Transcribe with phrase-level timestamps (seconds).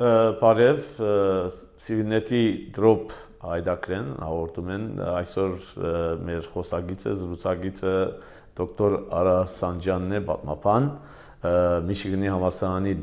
[0.00, 0.78] Բարև,
[1.76, 3.12] Civilnet-ի drop
[3.44, 5.66] հայդակրեն հաղորդում են այսօր
[6.24, 7.92] մեր խոսագիծը, զրուցագիծը
[8.56, 10.88] դոկտոր Արա Սանջյանն է, պատմապան,
[11.90, 12.94] Միչիգանի համալսարանի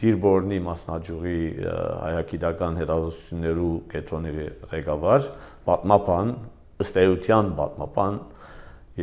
[0.00, 4.32] Դիրբորնի մասնաճյուղի հայագիտական հետազոտություններու կենտրոնի
[4.72, 5.28] ղեկավար,
[5.68, 6.34] պատմապան,
[6.86, 8.20] ըստ էության պատմապան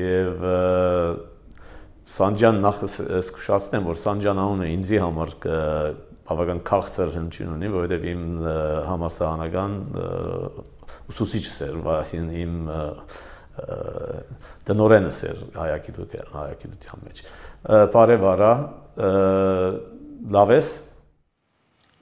[0.02, 0.46] եւ
[2.16, 5.32] Սանջան նախ զսկուշացնեմ, որ Սանջան անունը ինձի համար
[6.26, 8.24] բավական քաղցր հնչյուն ունի, որովհետև իմ
[8.90, 9.76] համասարանական
[11.14, 12.56] ուսուցիչս էր, այսինքն իմ
[14.68, 17.22] դնորենս էր հայագիտության հայագիտության մեջ։
[17.94, 18.52] Բարև արա,
[20.36, 20.74] լավ ես։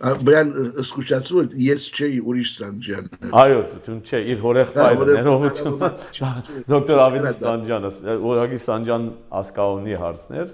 [0.03, 0.49] Բյան
[0.83, 3.05] սկուշացու ես չէի ուրիշ Սանջան։
[3.39, 5.77] Այո, դու չէ, իր հորեղբայրը, ներողություն։
[6.73, 9.05] Դոկտոր Ավիտ Սանջանը, ուղղակի Սանջան
[9.39, 10.51] ասկաունի հարցներ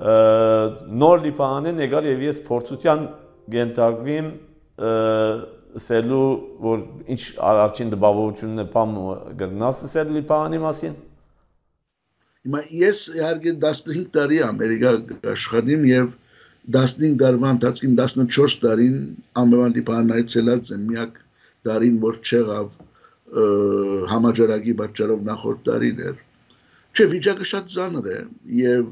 [0.00, 3.02] նոր լիպանեն եկար եւ ես փորձության
[3.54, 4.28] գենտարգվիմ
[5.84, 6.28] սելու
[6.64, 8.96] որ ինչ առաջին դպավորությունն է բամ
[9.42, 10.96] գտնաս սել լիպանի մասին
[12.40, 14.92] Հիմա ես իհարկե 15 տարի Ամերիկա
[15.34, 16.14] աշխատիմ եւ
[16.76, 18.96] 15 տարվա ընթացքին 14 տարին
[19.42, 21.20] ամենան լիպանայից ելած եմ միակ
[21.68, 22.78] տարին որ չեղավ
[24.14, 26.16] համաճարակի պատճառով նախորդ տարին էր
[26.96, 28.18] չէ վիճակը շատ ծանր է
[28.60, 28.88] եւ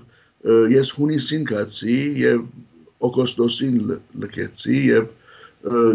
[0.46, 2.42] ես հունիսին կացի եւ
[3.08, 3.78] օգոստոսին
[4.22, 5.08] լքեցի եւ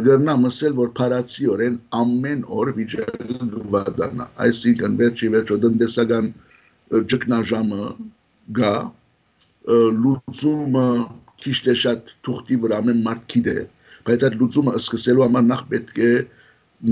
[0.07, 6.27] գրնամ ասել որ փարացիորեն ամեն օր վիճակը գվադանա այսինքն վերջի վերջո տնտեսական
[7.13, 7.85] ճգնաժամը
[8.59, 8.73] գա
[10.03, 10.87] լուծումը
[11.43, 13.55] քիչ թե շատ թուղթի վրա ամեն մարդ գիտե
[14.09, 16.11] բայց այդ լուծումը սկսելու համար նախ պետք է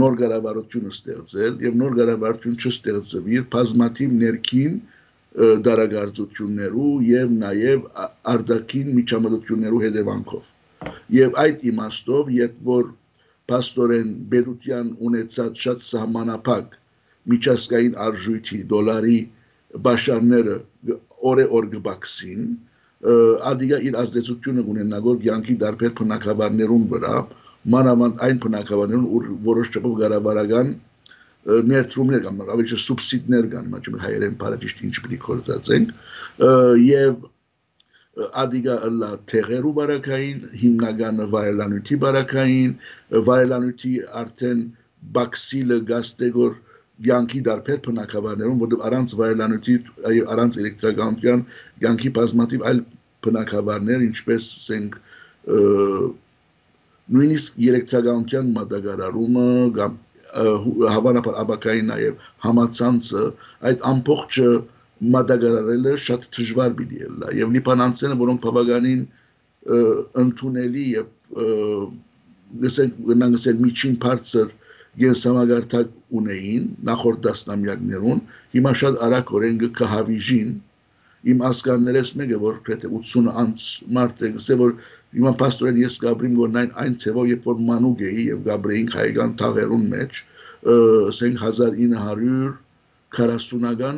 [0.01, 4.77] նոր կառավարություն ստեղծել եւ նոր կառավարություն չստեղծվի բազմաթիվ ներքին
[5.65, 7.83] դարագարձություններու եւ նաեւ
[8.31, 12.89] արտաքին միջամտություններու հետևանքով եւ այդ իմաստով երբ որ
[13.51, 16.75] պաստորեն բերության ունեցած շատ սահմանափակ
[17.31, 19.19] միջազգային արժույթի դոլարի
[19.87, 20.57] բաշարները
[21.31, 22.45] օրե օր գբաքսին
[23.51, 27.15] ադիգա իր ազդեցությունը ունենա գոր յանքի դարբեր բնակավարներուն վրա
[27.75, 30.73] մանավանդ այն բնակավարներուն որոշ չափով գարավարական
[31.41, 35.93] ներդրումներ կամ ավելի սուբսիդներ կան, մաչում հայերեն բարաջիշտ ինչ պիտի կորցածենք
[36.85, 37.23] եւ
[38.41, 42.73] ադիգա լա թեղերու բարակային, հիմնականը վայելանույթի բարակային,
[43.27, 44.63] վայելանույթի արդեն
[45.15, 46.57] բաքսիլը գաստեգոր
[47.07, 49.75] յանքի դարբեր բնակավարներում, որտեղ առանց վայելանույթի,
[50.35, 51.45] առանց էլեկտրականության
[51.87, 52.83] յանքի բազմաթիվ այլ
[53.25, 54.99] բնակավարներ, ինչպես ասենք
[57.15, 59.47] նույնիսկ էլեկտրականության մատակարարումը
[59.79, 59.97] կամ
[60.31, 63.23] հավանաբար աբակային նաև համացանցը
[63.71, 64.51] այդ ամբողջը
[65.15, 69.03] մատակարարելը շատ դժվար պիտի լա եւ լիբանանցիները որոնք բավականին
[70.23, 71.07] ընդունելի եւ
[72.65, 74.49] գսենք գնանք ասել միջին բարձր
[75.01, 75.91] գենսամագարտակ
[76.21, 78.23] ունեին նախորդ դասնամյակներուն
[78.55, 80.49] հիմա շատ արագորեն կհավիժին
[81.31, 83.65] իմ ասկաններես մեկը որ է 80 անց
[83.97, 84.75] մարդ է գսե որ
[85.11, 89.31] Հիմա պաստորեն ես գաբրիմ որ նայն այն ցևով երբ որ մանուկ էի եւ գաբրեինք հայկան
[89.41, 90.11] թաղերուն մեջ,
[91.11, 93.97] ասենք 1940-ական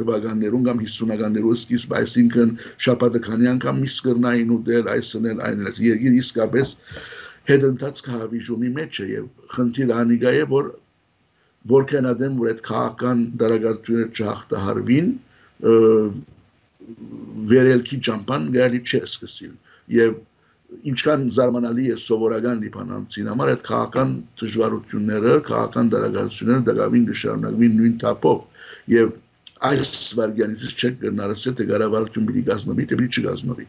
[0.00, 2.50] թվականներուն կամ 50-ականներու սկիզբ, այսինքն
[2.86, 6.68] շաբաթը քանի անգամ միս կրնային ուտել, այսնել այն այս երկիր իսկապես
[7.50, 10.64] հետընթաց կհավիժումի մեջ է եւ խնդիրը անիգա է որ
[11.70, 15.08] որքան ադեմ որ այդ քաղաքական դարագարտությունը չհաղթահարվին
[17.50, 19.54] վերելքի ճամփան գալի չէ սկսիլ
[19.96, 20.18] եւ
[20.90, 24.12] ինչքան զարմանալի է սովորական լիբանանցին համար այդ քաղաքական
[24.42, 28.40] դժվարությունները, քաղաքական դարակացությունները դակավին կշարունակվին նույն թափով
[28.94, 29.12] եւ
[29.70, 33.66] այս վարգյանից չեք գնարսել թե կառավարություն պիտի գազնվի, թե պիտի չգազնվի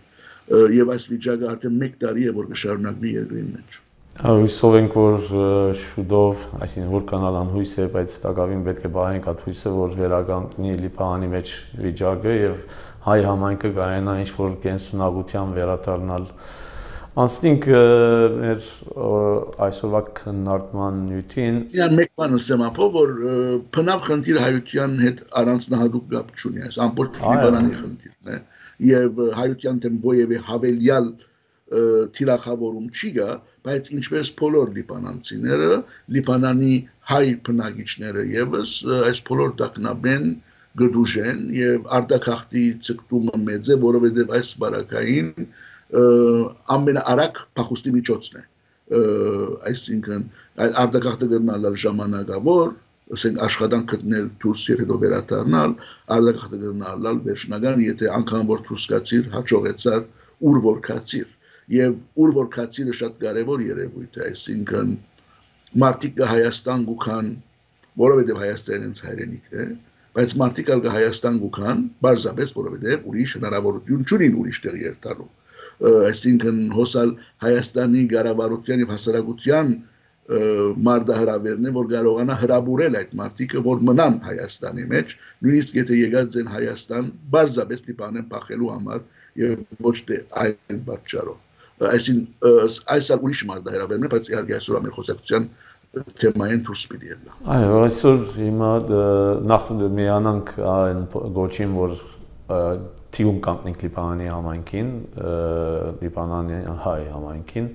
[0.82, 5.28] եւ այս վիճակը արդեն 1 տարի է որ կշարունակվի երկրի մեջ Հույսով ենք, որ
[5.82, 10.74] շուտով, այսինքն որ կանալ անհույս է, բայց տակավին պետք է բահենք այդ հույսը, որ վերականգնի
[10.82, 11.54] Լիբանանի մեջ
[11.86, 12.66] վիճակը եւ
[13.06, 16.28] հայ համայնքը կարողանա ինչ որ կենսունակության վերադառնալ
[17.22, 18.68] Անցնենք մեր
[19.66, 23.10] այսօրվա քննարկման նյութին։ Իան մեկ բան ասեմ ապո, որ
[23.76, 28.38] փնավ խնդիր հայության հետ առանձնահատուկ կապ չունի, այս ամբողջ Լիբանանի խնդիրն է
[28.92, 31.10] եւ հայության դեմ ովևէ հավելյալ
[32.16, 33.28] թիրախավորում չի գա,
[33.68, 35.74] բայց ինչպես բոլոր լիբանանցիները,
[36.16, 36.74] Լիբանանի
[37.12, 38.78] հայ բնակիչները եւս
[39.12, 40.26] այս բոլոր տակնաբեն
[40.80, 45.34] գդուժեն եւ արտակախտի ցկտումը մեծ է, որովհետեւ այս բարակային
[46.76, 48.46] ամենաարագ փախուստի միջոցն է
[49.72, 50.24] այսինքն
[50.84, 52.72] արտակախտը գտնալ ժամանակավոր
[53.12, 55.76] ասենք աշխատանք գտնել դուրս եւ հետո վերադառնալ
[56.16, 60.02] արտակախտը գտնալ վերջնական եթե անգամ որ դուրս գացիր հաջողեցար
[60.52, 61.30] ուր որ կացիր
[61.72, 64.90] եւ ուր որ քացիրը շատ կարեւոր երևույթ է, այսինքն
[65.84, 67.30] մարդիկ կը Հայաստան գուքան,
[68.02, 69.66] որովհետեւ Հայաստանն ինձ հայրենիք է,
[70.18, 75.30] բայց մարդիկ ալ կը Հայաստան գուքան, բարձրապես որովհետեւ ուրիշ հնարավորություն չունին ուրիշ տեղ երթալու
[75.82, 79.72] այսինքն հոսալ Հայաստանի ղարավարության եւ հասարակության
[80.88, 85.16] մարդահրավերն է, որ կարողանա հրաբուրել այդ մարդիկը, որ մնան Հայաստանի մեջ,
[85.46, 89.02] նույնիսկ եթե եկած են Հայաստան, բարձրապես դիպանեն փախելու համար
[89.42, 94.96] եւ ոչ թե այլ պատճառով։ Այսինքն այս ալ ուրիշ մարդահրավերն է, բայց իհարկե այսօր ամեն
[95.02, 95.50] խոսակցության
[95.92, 98.70] թեմային դուրս պիտի ելնա։ Այո, այսօր հիմա
[99.52, 99.66] նախ
[99.98, 101.02] միանանք այն
[101.36, 101.96] գոչին, որ
[103.12, 104.94] թիում կանգնենք Լիբանանի համայնքին,
[106.00, 107.68] Լիբանանի հայ համայնքին,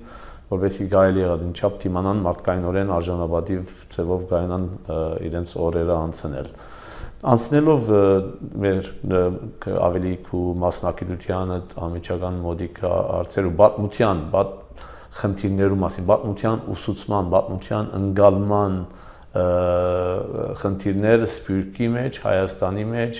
[0.49, 4.67] որովհետեւ գայելի եղած ինչապ թիմանան մարդկայնորեն արժանապատիվ ձևով գայանան
[5.27, 6.51] իրենց օրերը անցնել
[7.27, 7.87] անցնելով
[8.63, 8.89] մեր
[9.87, 14.53] ավելի քու մասնակցությանը ամիջական մոդիկա արծերու բաթմության բաթ
[15.17, 18.77] խնդիրներու մասին բաթմության ուսուցման բաթմության ընկալման
[20.61, 23.19] խնդիրները սպյուրքի մեջ Հայաստանի մեջ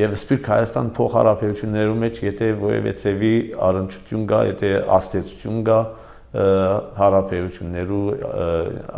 [0.00, 3.32] եւ Սպիրկ Հայաստան փոխհարաբերություններու մեջ եթե ովևէ ծևի
[3.68, 5.78] առնչություն կա եթե աստեցություն կա
[7.00, 8.04] հարաբերություններու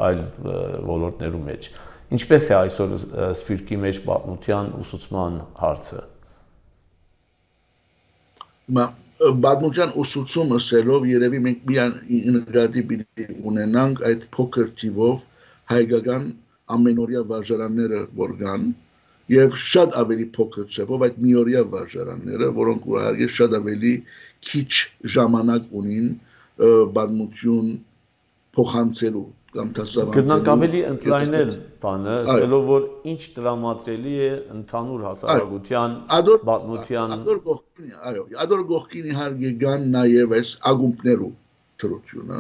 [0.07, 0.21] այլ
[0.93, 1.69] ոլորտներու մեջ
[2.13, 2.97] ինչպես է այսօր
[3.33, 6.03] սպիրկի մեջ պատմության ուսուցման հարցը
[8.77, 8.85] մա
[9.47, 11.93] բադմության ուսուցումը սելով երևի մենք միան
[12.37, 15.19] նկատի պիտի ունենանք այդ փոքր թիվով
[15.73, 16.25] հայկական
[16.77, 18.67] ամենօրյա վարժարանները որ կան
[19.33, 23.93] եւ շատ ավելի փոքր չափով այդ միօրյա վարժարանները, որոնք ուղղակի շատ ավելի
[24.49, 24.73] քիչ
[25.15, 26.09] ժամանակ ունին
[26.97, 27.69] բանություն
[28.57, 31.51] փոխանցելու կամ դասավանդելու գտնանք ավելի ընդլայնել
[31.83, 35.97] բանը, ասելով որ ինչ դրամատրելի է ընդհանուր հասարակության
[36.49, 41.29] պատմության ադոր գողքին, այո, ադոր գողքին իհարկե կան նաև այս ագումբներու
[41.83, 42.39] թրությունը,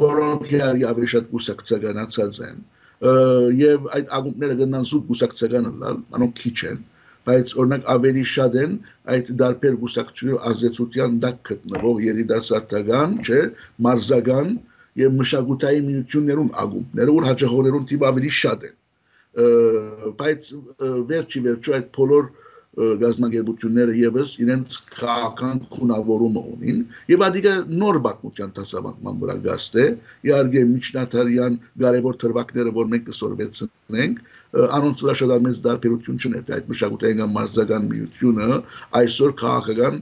[0.00, 2.64] որոնք իհարկե ավելի շատ կուսակցականացած են
[3.60, 6.80] եւ այդ ագումբները գնան զուտ կուսակցական լալ, անոնք քիչ են,
[7.28, 8.74] բայց օրինակ ավելի շատ են
[9.12, 13.40] այդ դարբեր գուսակցությունների ազդեցության տակ գտնվող երիտասարդական, չէ,
[13.86, 14.52] մարզական
[14.98, 18.76] եւ մշակութային միություններուն ագումբները, որ հաջողողներուն տիպ ավելի շատ են։
[20.20, 20.52] Բայց
[21.10, 22.30] վերջի վերջո այդ բոլոր
[22.70, 29.86] գազագերբությունները եւս իրենց քաղաքական քունավորումը ունին եւ ադիգա նոր բացմության դասավանդման վրա գաստ է
[30.30, 37.20] իհարկե միջնադարյան կարևոր թրվակները որ մենք կսորվեցնենք անոնց վրա շատ մեծ դարբերություն չունի այդ մշակութային
[37.22, 38.48] կամ մարզական միությունը
[39.00, 40.00] այսօր քաղաքական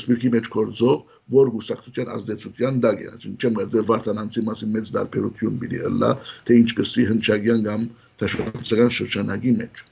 [0.00, 0.96] սպիրկի մեջ կորձող
[1.36, 6.10] որ գուսակցության ազդեցության դակ է ասին չեմ գտել վարտանանցի մասին մեծ դարբերություն բիլի ըլլա
[6.48, 7.86] թե ինչ կսի հնչագյան կամ
[8.24, 9.84] տաշածական շրջանագի մեջ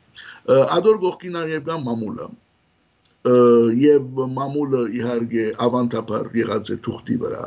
[0.78, 2.28] ադոր գողքին նաև կա մամուլը
[3.84, 7.46] եւ մամուլը իհարկե ավանդաբար եղած է թուղթի վրա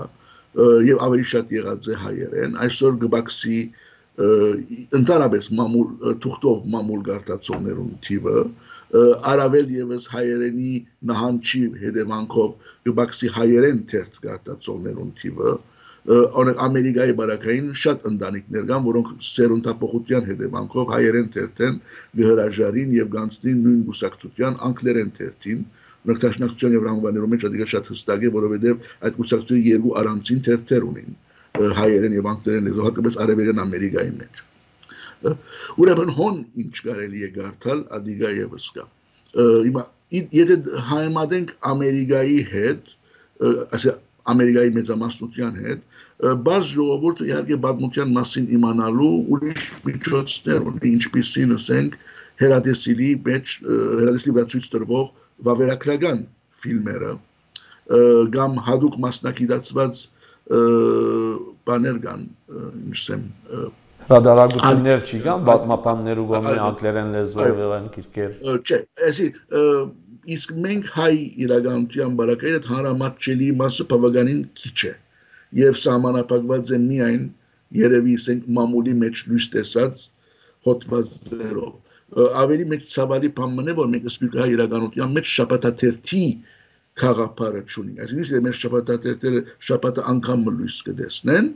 [0.86, 3.60] եւ ավելի շատ եղած է հայերեն այսօր գբաքսի
[4.22, 8.38] ընդհանրապես մամուլ թուղթով մամուլ գարտացողներուն թիվը
[9.32, 10.72] արավել եւս հայերենի
[11.12, 15.54] նահանջի հետևանքով գբաքսի հայերեն թերթ գարտացողներուն թիվը
[16.12, 21.76] օրինակ Ամերիկայի բարակային շատ ընտանիքներ կան, որոնք սերունդապողության հետևանքով հայերեն թերթեն
[22.22, 25.66] գհրաժարին եւ գանցնին նույն գուսակցության անգլերեն թերթին
[26.12, 31.20] նկտաշնակցության եւ ռանգվաներում մեջ ադիգա շատ հստակ է, որովհետեւ այդ գուսակցությունը երկու առանցին թերթեր ունին
[31.60, 34.42] հայերեն եւ անգլերեն լեզու հատկապես արևելյան Ամերիկայի մեջ։
[35.82, 38.86] Ուրեմն հոն ինչ կարելի է գարտալ ադիգա եւս կա։
[39.68, 40.58] Հիմա եթե
[40.92, 42.90] հայմադենք Ամերիկայի հետ,
[43.78, 43.96] ասա
[44.32, 45.86] Ամերիկայի մեծամասնության հետ,
[46.46, 51.96] բաց ժողովուրդը իհարկե պատմության մասին իմանալու ուրիշ միջոցներ ունի, ինչպիսին ասենք
[52.42, 55.08] հերադեսիլի մեջ հերադեսիլի վրա ցույց տրվող
[55.48, 56.22] վավերագրական
[56.62, 57.14] ֆիլմերը
[58.36, 60.04] կամ հadoop մասնակցված
[61.72, 62.24] բաներ կան,
[62.92, 63.26] ինչսեմ
[64.12, 68.32] հրադարագություններ չի կան, պատմապաններու գոմե անգլերեն լեզվով եւ այն գիրքեր։
[68.66, 69.28] Չէ, այսի
[70.36, 71.14] իսկ մենք հայ
[71.46, 74.94] իրականության բարակային այդ հանրամատչելի մասը բավականին քիչ է
[75.62, 77.24] եւ սահմանափակված է միայն
[77.82, 80.04] երևի ասենք մամուլի մեջ լույս տեսած
[80.68, 86.24] հոդվածերով ավելի մեծ ցավալի բանն է որ մենք սպիկա իրականության մեջ շապատաթերթի
[87.00, 91.52] խաղապարը չունենք այսինքն մեր շապատաթերթերը շապատը անգամ լույս կտեսնեն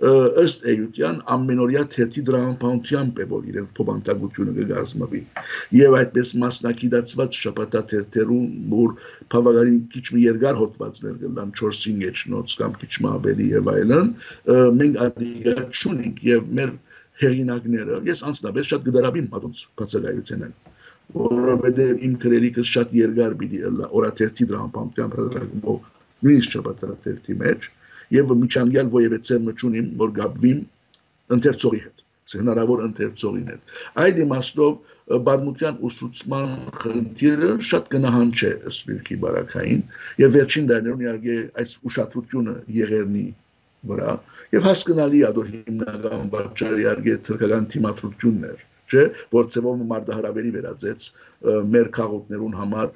[0.00, 5.20] ըստ էության ամենօրյա թերթի դրամապանությամբ է որ իրենց փոփանտագությունը կգազմվի
[5.76, 8.94] եւ այդպես մասնակցած շապատաթերթերում որ
[9.34, 14.10] բավականին քիչ մի երկար հոդվածներ կլան 4-5 եջնոց կամ քիչ ավելի եւ այլն
[14.80, 16.74] մենք ադիգա չունենք եւ մեր
[17.20, 20.60] հեղինակները ես անձնապես շատ գդարաբին պատոնց բացակայություն են
[21.14, 25.80] որովհետեւ իմ քրելիքս շատ երկար պիտի լա օրաթերթի դրամապանությամբ հրաժարվող
[26.26, 27.70] նույնիսկ շաբաթաթերթի մեջ
[28.16, 30.60] եւ միջանկյալ ովևէ ծերմը չունիմ որ գաբվիմ
[31.36, 32.00] ընթերցողի հետ
[32.30, 33.74] հնարավոր ընթերցողին հետ
[34.04, 36.50] այդ իմաստով բադմության ուսուցման
[36.82, 39.82] խնդիրը շատ գնահան չէ սպիրկի բարակային
[40.22, 43.26] եւ վերջին դարներում իհարկե այս ուշադրությունը եղերնի
[43.90, 44.14] վրա
[44.54, 49.04] եւ հասկանալի է որ հիմնական պատճառը իհարկե թրկական թիմադրությունն էր չէ
[49.36, 51.06] որ ծևով մարդահրավերի վերածեց
[51.74, 52.92] մեր քաղաքներուն համար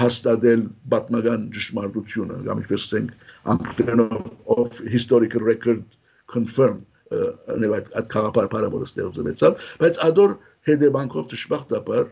[0.00, 3.14] հաստատել պատմական ճշմարտությունը կամ ինչպես ասենք
[3.54, 5.82] անգլերենով of historical record
[6.34, 10.32] confirm այդ այդ քաղաքապարը որը ստեղծվեցավ բայց ադոր
[10.70, 12.08] հետևանքով դժբախտաբար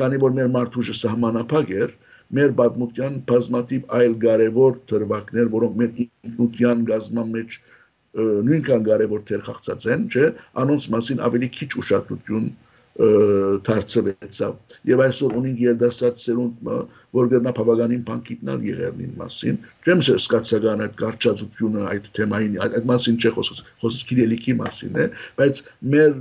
[0.00, 1.94] քանի որ մեր մարդուժը սահմանափակ էր
[2.36, 7.58] մեր պատմության բազմաթիվ այլ կարևոր դրվագներ որոնք մեր ինքնության գազման մեջ
[8.16, 10.30] նույնքան կարևոր թեր խաղացած են չէ
[10.62, 12.46] անոնց մասին ավելի քիչ ուշադրություն
[12.96, 14.52] դարձվեցավ
[14.88, 16.76] եւ այսօր ունենք երդասարդ սերունդը
[17.16, 23.18] որ գտնա բավականին բան գիտնալ եղերնին մասին չեմ սկացական այդ կարճացությունը այդ թեմային այդ մասին
[23.20, 25.06] չէ խոսս խոսս գիտելիքի մասին է
[25.40, 25.60] բայց
[25.92, 26.16] մեր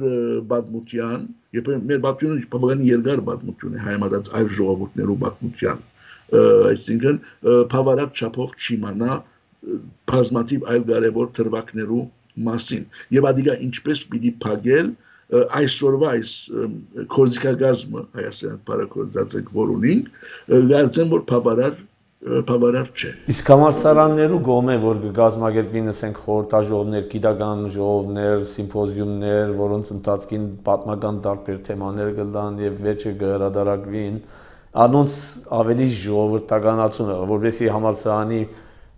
[0.52, 1.24] բադմության
[1.56, 5.88] եւ մեր բադմությունը բավականին երկար բադմություն է հայամատած այլ ժողովուրդներու բադմության
[6.76, 7.18] այսինքն
[7.72, 9.24] բավարար չափով չիմանա
[10.12, 12.04] բազմաթիվ այլ կարևոր թրվակներու
[12.46, 14.94] մասին եւ ադիգա ինչպես պիտի փագել
[15.34, 16.32] այսօրվա այս
[17.16, 20.10] կոզիկագազմը Հայաստան բարակորձած ենք որ ունենք,
[20.72, 21.78] գարցեն որ բավարար
[22.26, 31.20] բավարար չէ։ Իսկ համալսարաններու գոմե որ գազմագերվին ասենք խորհրդաժողովներ, գիտական ժողովներ, սիմպոզիումներ, որոնց ընթացքին պատմական
[31.26, 34.18] տարբեր թեմաներ գլան եւ վեճը գհրադարակվին,
[34.86, 35.18] անոնց
[35.60, 38.42] ավելի ժողովրդականացումը, որովհետեւ համալսարանի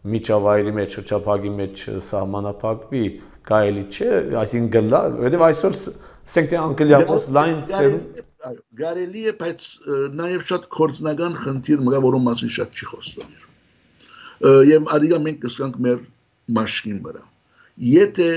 [0.08, 3.06] միջավայրի մեջ, շրջափակի մեջ սահմանափակվի,
[3.48, 5.78] կարելի չէ, այսինքն գլա, որովհետեւ այսօր
[6.28, 8.18] ասենք թե անգլիախոս լայն ծերունդ
[8.80, 9.64] գարելի է, բայց
[10.18, 13.32] նաև շատ կորցնական խնդիր մգա, որում մասին շատ չի խոսվում։
[14.70, 16.02] Եվ արիգա մենք կսկանք մեր
[16.58, 17.24] մաշկին վրա։
[17.88, 18.28] Եթե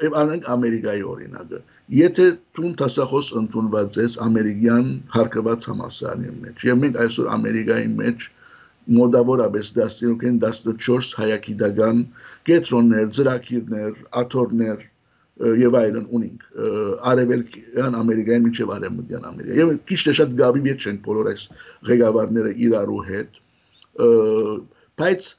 [0.00, 1.60] եւ անենք Ամերիկայի օրինակը,
[2.00, 8.28] եթե տուն տասախոս ընդունված ես ամերիկյան հարկված համասարանի մեջ, եւ մենք այսօր Ամերիկայի մեջ
[9.00, 12.04] մոդավորապես 15-ին 14 հայագիտական
[12.48, 14.86] կետրոններ, ծրագիրներ, աթորներ
[15.40, 16.42] եւ այլն ունենք
[17.10, 21.46] արևելքյան ամերիկայում մինչեւ արևմտյան ամերիկա եւ քիչ թե շատ գաբի մեջ են բոլոր այս
[21.90, 23.38] ղեկավարները իրարու հետ
[25.00, 25.30] բայց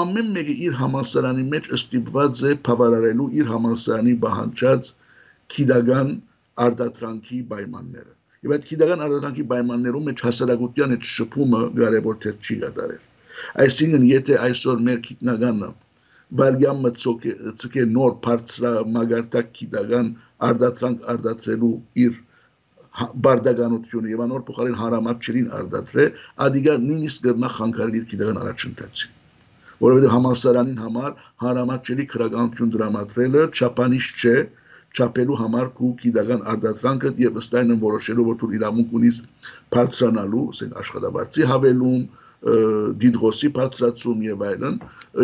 [0.00, 4.90] ամեն մեկը իր համասարանի մեջ ստիպված է բավարարելու իր համասարանի բանջած
[5.54, 6.10] քիդական
[6.64, 8.12] արտադրանքի պայմանները
[8.48, 13.06] եւ այդ քիդական արտադրանքի պայմաններում մեջ հասարակության այդ շփումը կարևոր թե չի կատարել
[13.64, 15.70] այսինքն եթե այսօր մեր քիտնագանը
[16.38, 20.10] վարգյան մծոկե նոր բարձրամագարտակ գիտական
[20.50, 21.72] արդատրանք արդատրելու
[22.04, 22.18] իր
[23.24, 26.06] բարդականությունը եւ անոր փոխարեն հարամատչերին արդատրե
[26.46, 29.18] ադիգա նույնիսկ գրնա խանգարել իր գիտական առաջընթացին
[29.84, 31.12] որովհետեւ համալսարանին համար
[31.44, 34.34] հարամատչերի քրագանություն դրամատրելը չափանիշ չէ
[34.98, 39.20] չափելու համար քու գիտական արդատրանքը եւ ըստ այն որոշելու որ դու իրավունք ունես
[39.76, 42.02] բարձրանալու ասենք աշխատավարձի հավելում
[42.40, 44.76] դիդրոսի բացրացում եւ այլն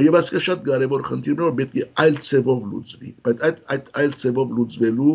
[0.05, 4.17] եւ այսինքն շատ կարեւոր խնդիրն որ պետք է այլ ցևով լուծվի բայց այդ այդ այլ
[4.23, 5.15] ցևով լուծվելու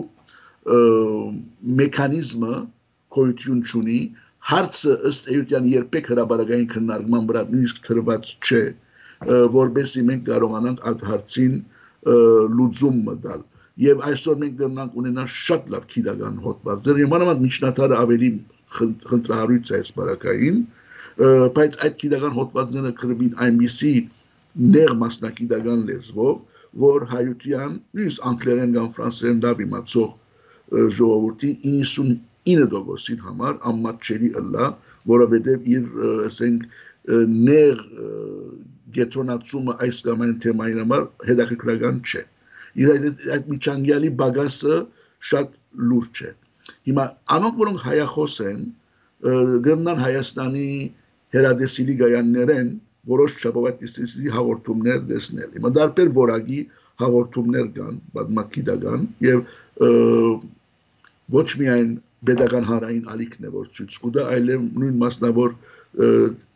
[1.81, 2.55] մեխանիզմը
[3.17, 4.00] կոյություն ունի
[4.51, 8.63] հարցը ըստ էության երբեք հրաբարական քննարկման վրա նույնիսկ թրված չէ
[9.62, 11.55] որբեսի մենք կարողանանք այդ հարցին
[12.58, 13.41] լուծում տալ
[13.86, 18.29] եւ այսօր մենք կգնանք ունենալ շատ լավ քիդական հոդված դեռ մանավանդ միջնատարը ավելի
[18.77, 20.58] խնդրահարույց է այս բարակային
[21.19, 23.93] բայց այդ գիտական հոդվածները գրվին այնպիսի
[24.75, 26.41] նեղ մասնակիտական լեզվով,
[26.81, 30.09] որ հայության, նույնիսկ անգլերեն կամ ֆրանսերեն լավ իմացող
[30.97, 34.67] ժողովրդի 99%-ին համար ամմատչերի ըլլա,
[35.11, 35.87] որովհետև իր,
[36.29, 36.67] ասենք,
[37.11, 37.81] նեղ
[38.95, 42.23] գետրոնացումը այս կամ այն թեմային համար հետաքրքրական չէ։
[42.81, 44.77] Իր այդ, այդ միջանկյալի բագասը
[45.31, 45.55] շատ
[45.91, 46.31] լուրջ է։
[46.87, 48.61] Հիմա անոնք, որոնք հայախոս են,
[49.67, 50.69] գտնան Հայաստանի
[51.35, 52.71] հերադեսիլի գայաններեն
[53.11, 56.59] որոշ չափով այդ իստիսի հաղորդումներ դեսնել։ Հիմա դարբեր որակի
[57.01, 59.39] հաղորդումներ կան, բազմակիդական եւ
[61.38, 61.93] ոչ միայն
[62.29, 65.55] pedagogan հարային ալիքն է որ ցույց կուտա, այլև նույն մասնավոր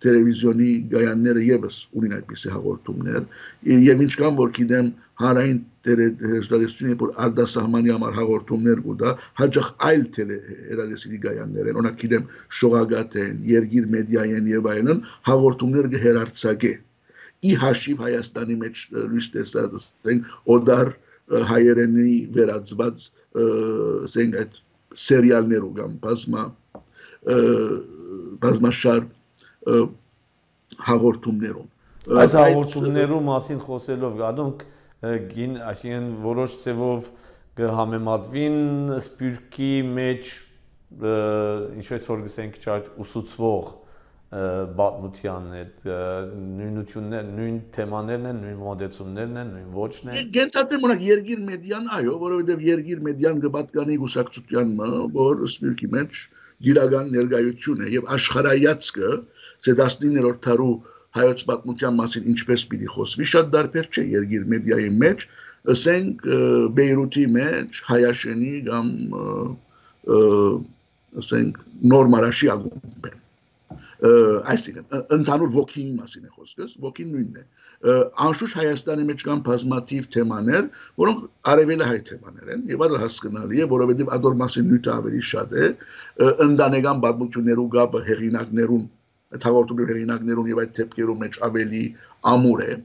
[0.05, 3.25] տելևիզիոնի գայանները եւս ունին այդպիսի հաղորդումներ
[3.86, 4.91] եւ ինչքան որ գիտեմ
[5.22, 12.25] հարային հերոստատեսությունը որ արդասահմանի համար հաղորդումներ կուտա հաջող այլ հերադեսիլի գայաններ են օրինակ գիտեմ
[12.60, 16.74] շողագատ են երգիր մեդիա են եւ այլն հաղորդումներ կհերարցակե
[17.45, 20.91] ի հաշիվ Հայաստանի մեջ լույս տեսած ասենք օդար
[21.51, 23.07] հայերենի վերածված
[24.05, 24.60] ասենք այդ
[25.05, 26.43] սերիալներով կամ բազմա
[28.45, 29.07] բազմաշար
[30.89, 31.72] հաղորդումներում
[32.05, 34.65] Այդ հաղորդումներու մասին խոսելով գադոնք
[35.31, 37.09] գին, այսինքն որոշ ձևով
[37.59, 38.59] կհամեմատվին
[39.00, 40.35] սպյուրքի մեջ
[40.95, 43.74] ինչպես որ գսենք ճաճ ուսուցվող
[44.75, 51.43] բաթմության այդ նույնություններ, նույն թեմաներն են, նույն մոդեցումներն են, նույն ոչն են։ Գենտատեմ ունակ Երգիր
[51.50, 54.74] մեդիան, այո, որովհետև Երգիր մեդիան կպատկանի գուսակցության,
[55.15, 56.24] որ սպիրկի մեջ
[56.65, 59.13] գիրական ներկայություն է եւ աշխարհայացքը,
[59.65, 60.75] це 19-րդ դարու
[61.15, 65.27] հայոց պատմության մասին ինչպես պիտի խոսվի, շատ դարբեր չէ Երգիր մեդիայի մեջ,
[65.75, 66.25] ասենք
[66.79, 68.89] Բեյրութի մեջ Հայաշենի կամ
[71.25, 71.62] ասենք
[71.95, 73.22] նորմարաշի ակումբ են
[74.05, 77.43] այսինքն ընդհանուր ոգին մասին է խոսքս, ոգին նույնն է։
[78.25, 80.67] Անշուշտ Հայաստանի մեջ կան բազմաթիվ թեմաներ,
[81.03, 85.55] որոնք արևելը հայ թեմաներ են, եւ այլ հասկանալի է, որովհետեւ ադոր մասին նույնը ավելի շատ
[85.55, 85.69] է,
[86.45, 88.86] ընդանեկան պատմություններու գաբը հեղինակներուն,
[89.36, 91.84] այդ հաղորդումների հեղինակներուն եւ այդ թեփքերու մեջ ավելի
[92.32, 92.75] ամուր է,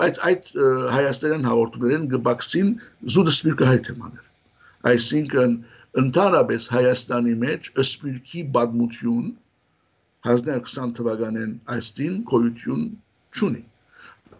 [0.00, 0.50] բայց այդ
[0.94, 2.72] հայաստանյան հաղորդումներեն գբաքսին
[3.14, 4.24] զուտ սպիրկը հայ թեմաներ։
[4.94, 5.54] Այսինքն
[6.04, 9.28] ընդհանրապես Հայաստանի մեջ սպիրկի պատմություն
[10.30, 12.82] 1920 թվականին այստին գոյություն
[13.38, 13.62] չունի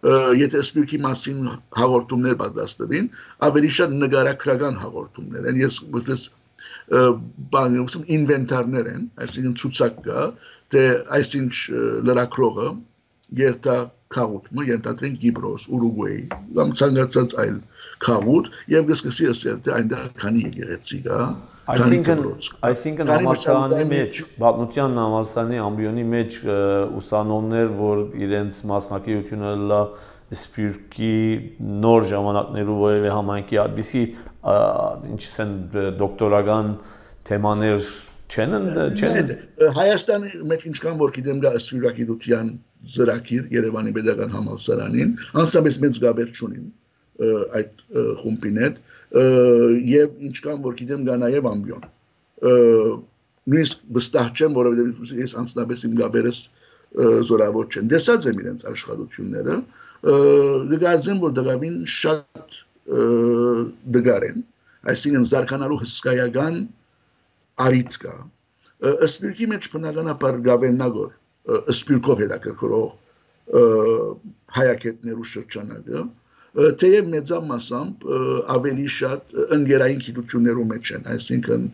[0.04, 1.46] եթե սպիրկի մասին
[1.78, 3.06] հաղորդումներ պատրաստվին,
[3.46, 6.24] ավելի շատ նկարագրական հաղորդումներ են։ Ես որպես
[7.54, 10.26] բանյուսում ինվենտարներ են, այսինքն ցուցակ կա,
[10.74, 10.84] թե
[11.18, 11.52] այսինչ
[12.08, 12.68] լրակրողը
[13.44, 13.78] երթա
[14.14, 16.18] քաղուտը, ենթադրենք Կիպրոս, Ուրուգվայ,
[16.58, 17.56] կամ ցանկացած այլ
[18.04, 21.18] քաղուտ, եւ կսկսի ասել, թե այնտեղ քանի եկեղեցի կա,
[21.64, 22.18] Այսինքն,
[22.68, 26.34] այսինքն համալսարանի մեջ, պատմության համալսարանի ամբիոնի մեջ
[27.00, 29.78] ուսանողներ, որ իրենց մասնակցությունը լա
[30.32, 31.14] սպիրկի
[31.84, 34.02] նոր ժամանակներու որևէ համայնքի այդպիսի
[35.14, 35.52] ինչս են
[36.00, 36.70] դոկտորական
[37.28, 37.90] թեմաներ
[38.34, 38.56] չեն
[38.98, 39.34] չեն
[39.78, 42.48] Հայաստանի մեջ ինչքան որ գիտեմ դա սպիրակիդության
[42.94, 45.12] ծրագիր Երևանի Պետական Համալսարանին
[45.44, 46.66] անսամես մեծ գաբեր չունին
[47.60, 47.84] այդ
[48.24, 48.80] խումբին հետ
[49.92, 51.84] եւ ինչքան որ գիտեմ գա նաեւ ամբիոն
[53.44, 56.42] նույնիսկ վստահ չեմ որովհետեւ ես անձնապես իմ գաբերս
[57.28, 59.56] զորավոր չեն դեսած եմ իրենց աշխարհությունները
[60.04, 62.58] դգարձեմ որ դրավին շատ
[63.96, 64.42] դգար են
[64.92, 66.58] այսինքն զարգանալու հսկայական
[67.64, 68.16] արիտ կա
[69.08, 71.14] սպիրկի մեջ բնականաբար գավեննագոր
[71.74, 72.90] սպիրկով հետաքրքրող
[74.58, 76.04] հայակետներու շրջանակը
[76.54, 78.04] թեև մեծամասամբ
[78.54, 81.64] ավելի շատ ընկերային գիտություններու մեջ են, այսինքն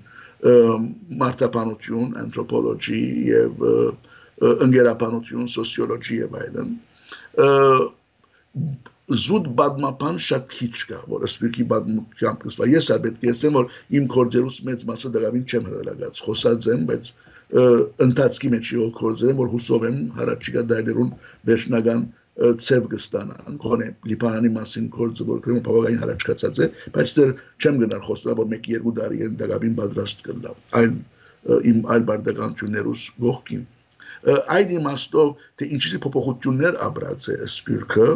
[1.21, 3.64] մարդապանություն, անթրոպոլոգի եւ
[4.66, 6.71] ընկերապանություն, սոցիոլոգի եւ այլն
[9.10, 13.76] զուտ բադմապան շատ քիչ կա, որ սպիրկի բադմությամբ կսվա։ Ես էլ պետք է ասեմ, որ
[13.98, 17.10] իմ կորձերուս մեծ մասը դրավին չեմ հրաժարած, խոսած եմ, բայց
[18.06, 21.10] ընթացքի մեջ յոլ կորձեր եմ, որ հուսով եմ հարաճիգա դայլերուն
[21.50, 22.04] վերջնական
[22.40, 28.04] ցև կստանան գոնե լիբանանի մասին գործը որ քրոմ բավականին հարաճկացած է բայց դեռ չեմ գնալ
[28.06, 30.94] խոստալ որ 1-2 տարի են դակաբին պատրաստ կլա այլ
[31.72, 33.66] իմ այլ բարդականություններուս գողքին
[34.56, 35.28] այդ իմաստով
[35.60, 38.08] թե ինչի փոփոխություններ ապրած է սպյուրքը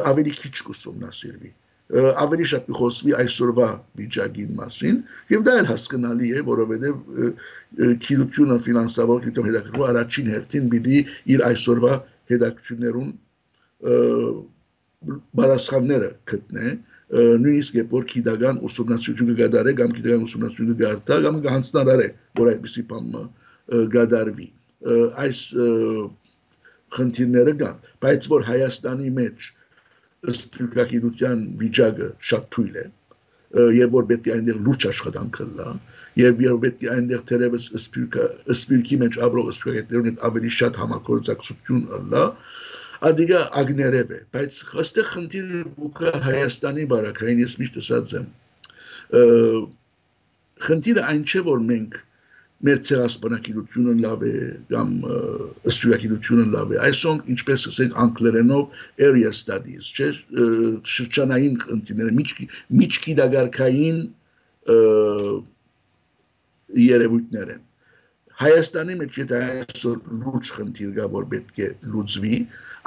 [0.00, 1.52] ավելի քիչ կուսումնասիրվի
[1.92, 3.66] ավելի շատ կխոսվի այսօրվա
[4.00, 5.00] վիճակին մասին
[5.32, 6.96] եւ դա էլ հասկանալի է որովհետեւ
[8.06, 11.02] քիրությունը ֆինանսավոր գիտեմ հետաքրքրու առաջին հերթին պիտի
[11.36, 11.92] իր այսօրվա
[12.32, 13.12] հետաքրքրներուն
[15.42, 16.74] բարձրանները գտնե
[17.12, 22.06] նույնիսկ երբ որ գիտական ուսումնասիրություն կգադարե կամ գիտական ուսումնասիրություն կգարտա կամ կհանձնարարե
[22.40, 23.10] որ այդպիսի բան
[23.96, 24.48] գադարվի
[25.26, 25.40] այս
[26.96, 29.50] խնդիրները կան բայց որ Հայաստանի մեջ
[30.30, 32.84] սպիրկագիտության վիճակը շատ թույլ է
[33.76, 35.70] եւ որ պետք է այնտեղ լուրջ աշխատանք կլա
[36.20, 41.82] եւ երբ պետք է այնտեղ թերևս սպիրկը սպիրկի մեջ ապրող սպիրկետերուն ավելի շատ համագործակցություն
[42.12, 42.24] լա
[43.08, 48.26] ադիգա ագներև է, բայց այստեղ խնդիրը բուկա Հայաստանի բարակային ես միշտ ասած եմ։
[50.66, 51.98] Խնդիրը այն չէ, որ մենք
[52.66, 54.34] մեր ցեղասպանագիտությունը լավ է
[54.70, 54.90] կամ
[55.70, 60.08] ըստուակիտությունը լավ է։ Այսօր ինչպես ասենք անգլերենով area studies, չէ,
[60.94, 62.14] շրջանային խնդիրները,
[62.82, 63.98] միջքի դագարկային
[66.86, 67.66] երևույթներ են։
[68.42, 72.38] Հայաստանի մեջ եթե այսօր լուրջ խնդիր կա, որ պետք է լուծվի,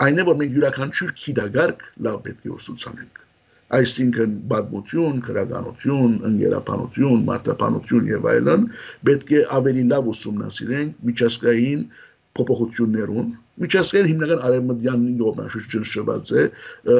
[0.07, 3.24] այն է որ մենք յուրաքանչյուր քիդագարկ լավ պետք է ուսուցանենք
[3.73, 8.65] այսինքն բադմություն, քրագանություն, ընկերապանություն, մարտապանություն եւ այլն
[9.09, 11.81] պետք է ավելի լավ ուսումնասիրենք միջազգային
[12.37, 13.31] փոփոխություններուն
[13.65, 16.43] միջազգային հիմնական արևմտյան նոմաշուշ ճնշված է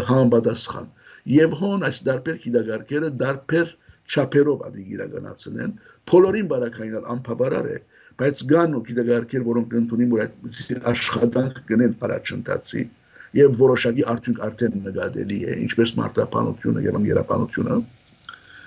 [0.09, 0.87] համապատասխան
[1.35, 3.73] եւ հոն այս դարբեր քիդագարկերը դարբեր
[4.15, 5.77] չափերով ադի իրականացնեն
[6.11, 7.77] բոլորին բարակայինալ անփավարար է
[8.19, 12.83] բայց կան ու գիտակարգեր, որոնք ընդունին, որ այդ աշխատանք գնեն առաջընթացի
[13.35, 17.77] եւ որոշակի արդյունք արդեն նկատելի է, ինչպես մարտապանությունը եւ ընկերապանությունը,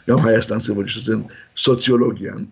[0.08, 1.24] կամ Հայաստանցի ոչիսեն
[1.64, 2.46] սոցիոլոգիան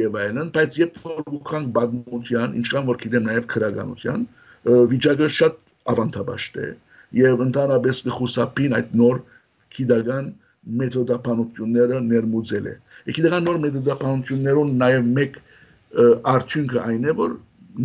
[0.00, 4.24] եւ այլն, բայց երբ որ ուքանք բադմության, ինչքան որ գիտեմ նաեւ քրագանության,
[4.90, 5.58] վիճակը շատ
[5.92, 6.68] ավանդաբաշտ է
[7.20, 9.20] եւ ընդհանրապես կխուսափին այդ նոր
[9.76, 10.32] քիդական
[10.80, 12.74] մեթոդապանությունները ներմուծել է։
[13.10, 15.38] Եկիդական նոր մեթոդապանություններուն նաեւ մեկ
[16.34, 17.36] արդյունքը այն է, որ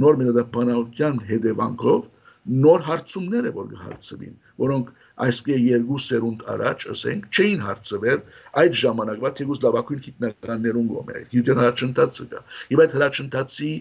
[0.02, 2.10] նոր մեթոդապանության հետևանքով
[2.46, 4.90] նոր հարցումներ է որ կհարցվին, որոնք
[5.26, 8.20] այսքե երկու սերունդ առաջ, ասենք, չէին հարցվել
[8.62, 12.44] այդ ժամանակվա թեգուս լավակույն գիտնականներուն գոմե։ Գիտեն հրաչընթացը կա։
[12.76, 13.72] Եվ այդ հրաչընթացի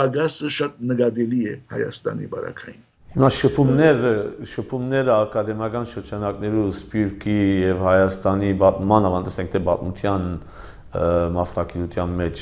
[0.00, 4.10] բագասը շատ նկատելի է Հայաստանի բարակային։ Հիմա շփումները,
[4.46, 10.28] շփումները ակադեմիական շրջանակներու Սպիրկի եւ Հայաստանի ման ավանդեսենք թե պատմության
[10.90, 12.40] մասնակցության մեջ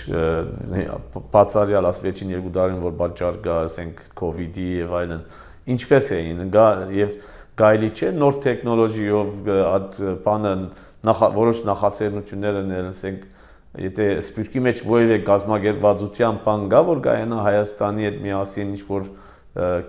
[1.32, 5.24] բացարյալ ասվեցին երկու տարին որ պատճառ կա, ասենք, կ ូវ իդի եւ այլն
[5.74, 7.16] ինչպես էին գա եւ
[7.58, 10.52] գայլի չէ նոր տեխնոլոգիով այդ բանը
[11.08, 13.24] նախ որոշ նախաձեռնություններ են ասենք
[13.78, 19.10] եթե սպիրկի մեջ որևէ գազագերվածության բան կա որ գայանա Հայաստանի հետ միասին ինչ որ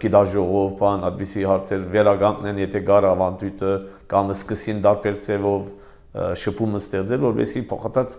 [0.01, 3.73] գիտաժողով բան այդպիսի հարցեր վերագանքնեն եթե գար ավանդույթը
[4.13, 5.71] կամ սկսին դարբեր ձևով
[6.43, 8.15] շփումը ստեղծել որովհետեւ փոխած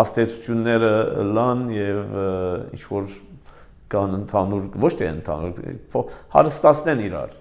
[0.00, 0.92] աստեցությունները
[1.36, 2.14] լան եւ
[2.74, 3.08] ինչ որ
[3.94, 7.40] կան ընդհանուր ոչ թե ընդհանուր հարստացնեն իրար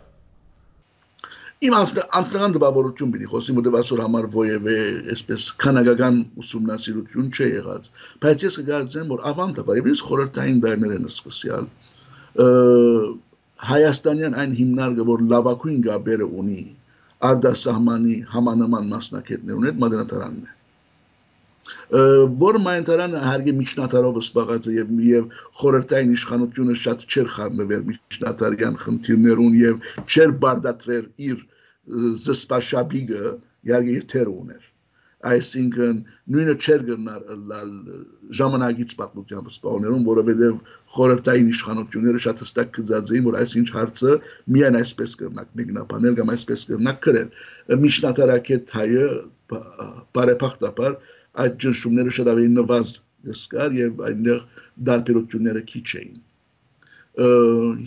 [1.64, 4.74] իմ անձնական դպավորություն պիտի խոսի, որտեղ այսօր համար ովևէ
[5.14, 7.86] այսպես քանակական ուսումնասիրություն չի եղած,
[8.26, 11.70] բայց ես կգործեմ, որ ավանդաբար ես խորհրդային դայրներն սկսյալ
[13.70, 16.66] հայաստանյան այն հիմնարկը, որ լավակույն գաբերը ունի
[17.30, 20.63] արդասահմանի համանման մասնակետներ ունի, մատենատարանն է
[22.44, 25.30] որ մայնտարանը հարգի միջնատարով սպաղած է եւ եւ
[25.62, 31.48] խորհրդային իշխանությունը շատ չեր խառնվել միջնատարյան խնդիրներուն եւ չեր բարդատրել իր
[32.28, 33.24] զսպաշաբիգը
[33.70, 34.70] իհարկե իր թերը ուներ
[35.24, 36.00] այսինքն
[36.36, 36.82] նույնը չեր
[37.52, 37.70] լալ
[38.40, 40.58] ժամանակից պատմությամբ սպաներում, որովհետև
[40.96, 44.18] խորհրդային իշխանությունները շատ հստակ կծած էին, որ այսինչ հարցը
[44.56, 47.30] միայն այսպես կրնակ մեկնաբանել կամ այսպես կրնակ գրել։
[47.88, 49.08] Միջնատարակետ հայը
[50.18, 51.00] բարեփոխտաբար
[51.42, 52.94] այդ ճնշումները շատ ավելի նվազ
[53.28, 54.44] գսկար եւ այնտեղ
[54.90, 56.20] դարբերությունները քիչ էին։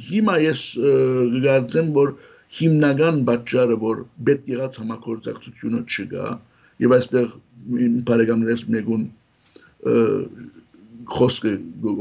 [0.07, 0.65] Հիմա ես
[1.47, 2.13] գարձեմ, որ
[2.57, 6.27] հիմնական պատճառը, որ պետք եղած համակորձակցությունը չկա,
[6.85, 7.33] եւ այստեղ
[8.11, 9.09] բարեկամներս մեկուն
[11.17, 11.53] խոսքը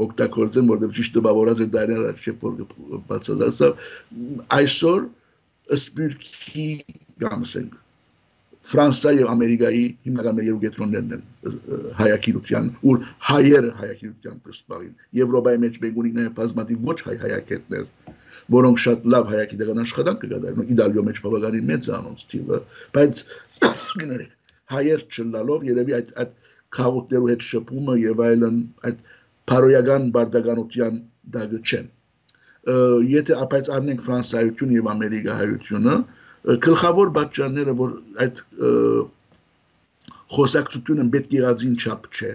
[0.06, 2.54] օգտագործեմ, որովհետեւ ճիշտ տպավորած է դարեր առաջ երբ որ
[3.10, 3.84] բացատրասավ
[4.56, 5.04] այսօր
[5.76, 6.68] սպիրկի
[7.22, 7.76] կամ ասենք
[8.66, 11.24] Ֆրանսիա եւ Ամերիկայի հիմնական երկու կենտրոններն են
[12.00, 17.84] հայակիրության, ուր հայերը հայակիրության պստվին։ Եվրոպայի մեջ մենք ունենք նաեւ բազմաթիվ ոչ հայ հայակետներ,
[18.56, 22.58] որոնք շատ լավ հայակի դեղան աշխատանք կգադարեն։ Իտալիո մեջ բավականին մեծ անոնց թիվը,
[22.96, 23.22] բայց
[24.02, 24.34] գներեք
[24.72, 26.32] հայեր չլալով երևի այդ այդ
[26.76, 28.56] քաղաքներու հետ շփումը եւ այլն
[28.88, 29.02] այդ
[29.50, 30.96] փարոյական բարդականության
[31.36, 31.90] դագը չեն
[33.12, 35.94] եթե ապայց առնենք ֆրանսայություն եւ ամերիկահայությունը
[36.46, 38.42] գլխավոր պատճառները որ այդ
[40.36, 42.32] խոսակցությունը պետք եղածին չափ չէ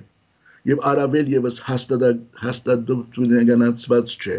[0.71, 4.37] եւ արավել եւս հաստատ հաստատությունականացված չէ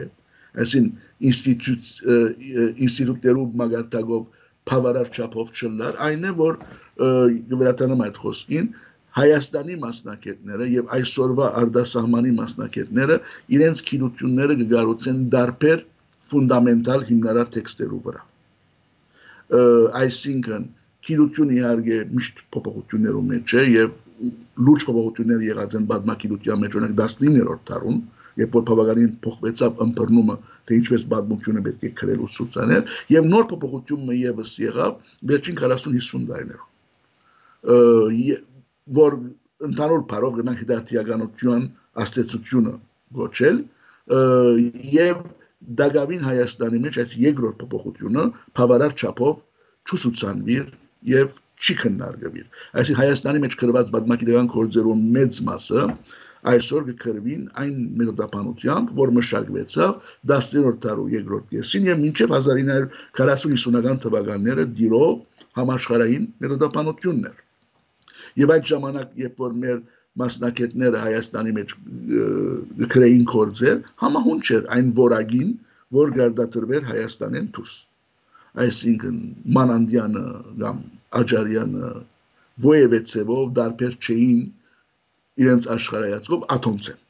[0.62, 0.86] այսին
[1.32, 1.88] ինստիտուտ
[2.86, 4.22] ինստիտուտերով մագարտակով
[4.70, 6.58] բավարար չափով չլար, այն է, որ
[7.02, 8.72] վերատանում այդ խոսքին,
[9.12, 13.16] Հայաստանի մասնակետները եւ այսօրվա արդասահմանի մասնակետները
[13.56, 15.82] իրենց քինությունները կգառուցեն դարբեր
[16.32, 18.22] ֆունդամենտալ հիմնարար տեքստերու վրա։
[19.52, 20.64] Այսինքն
[21.06, 23.90] քինությունը իհարկե միշտ փոփոխություններով մեջ է եւ
[24.66, 27.98] լուրջ փոփոխություններ եղած են բազմակիրության մեջ, օրինակ 19-րդ դարում,
[28.42, 30.36] երբ որ բավականին փոխվեցավ ըմբռնումը,
[30.68, 34.92] թե ինչպես բադմությունը պետք է քրել ու ցուցանել, եւ նոր փոփոխությունը եւս եղավ
[35.32, 36.68] վերջին 40-50 տարիներով,
[39.02, 39.18] որ
[39.68, 41.68] ընդհանուր բարով գնանք հետաքրքրականություն
[42.02, 42.74] աստեցությունը
[43.18, 43.56] գոչել
[44.96, 45.16] եւ
[45.82, 48.24] դագավին Հայաստանի մեջ այդ երկրորդ փոփոխությունը
[48.58, 49.42] բավարար չափով
[49.88, 50.66] չուսուցանվիր
[51.12, 52.46] եւ չի քննարկվիր։
[52.82, 55.84] Այսինքն Հայաստանի մեջ գրված բազմակիրական կորձերու մեծ մասը
[56.52, 65.12] այսօր կկրվին այն մեթոդապանությամբ, որ մշակվեցավ 10-րդ դարու երկրորդ կեսին եւ մինչեւ 1940-50-ական թվականները դիրով
[65.60, 67.36] համաշխարհային մեթոդապանություններ։
[68.42, 69.78] Եվ այդ ժամանակ, երբ որ մեր
[70.20, 71.74] մասնակետները Հայաստանի մեջ
[72.94, 75.52] գրեին կորձեր, համահունչ էր այն որագին,
[75.96, 77.74] որ գարդատրվեր Հայաստանեն դուրս։
[78.62, 79.20] Այսինքն
[79.56, 80.24] Մանանդյանը
[80.62, 80.82] կամ
[81.22, 81.92] Աջարյանը
[82.72, 84.42] ովևէ ցևով դարբեր չէին
[85.42, 87.00] իրենց աշխարհայացքով աթոմց են,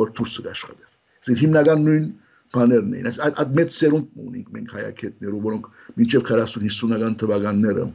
[0.00, 0.90] որ դուրս կաշխատեր։
[1.24, 2.06] Իսկ հիմնական նույն
[2.54, 7.86] բաներն էին։ Այս այդ մեծ սերունդ ունենք մենք հայակետներով, որոնք մինչև 40-50-ական թվականները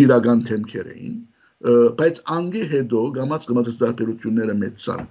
[0.00, 1.16] դիրական թեմքեր էին,
[2.00, 5.02] բայց անգե հետո գամած գամած դարբերությունները մեծան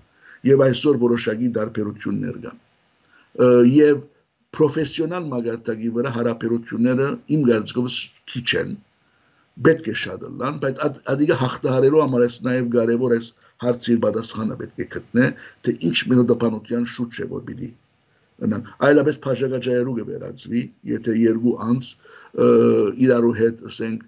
[0.50, 2.62] եւ այսօր որոշակի դարբերություններ կան։
[3.70, 4.00] Եվ
[4.58, 7.98] պրոֆեսիոնալ մագարտակի վրա հարաբերությունները իմ կարծիքով
[8.34, 8.72] քիչ են
[9.68, 10.82] պետք է շատ լան, բայց
[11.14, 13.30] ադիգա հաղթահարելու համար էս նաև կարևոր էս
[13.66, 15.30] հարցի պատասխանը պետք է գտնե,
[15.68, 17.72] թե ինչ մենոդապանության շուտ չէ որ պիտի
[18.48, 21.90] ընան այլապես փաշակաճայերու կվերածվի եթե երկու անց
[23.06, 24.06] իրարու հետ ասենք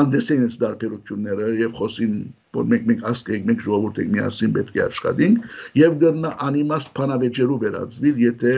[0.00, 2.14] անդեսեն այս դարբերությունները եւ խոսին
[2.56, 5.50] որ մենք մենք ասկենք մենք ժողովուրդ ենք միասին պետք է աշխատենք
[5.80, 8.54] եւ գրնա անիմաստ փանավեճերու վերածվի եթե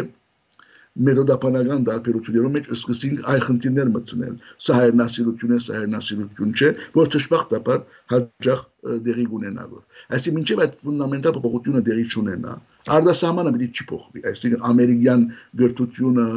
[1.07, 4.35] մեթոդապանական դարբերություններով մեջ սկսենք այլ խնդիրներ մտցնել։
[4.66, 7.81] Սա հայրենասիրություն է, սա հայրենասիրություն չէ, որ ճշմարտաբար
[8.12, 8.62] հաջող
[9.09, 9.83] դերի ունենա որ։
[10.14, 12.55] Այսինքն մինչև այդ ֆունդամենտալ փոփոխությունը դերի չունենա,
[12.94, 15.27] արտասահմանը պետք չի փոխվի, այսինքն ամերիկյան
[15.64, 16.29] գրթությունը,